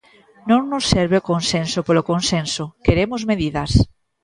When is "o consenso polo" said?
1.19-2.05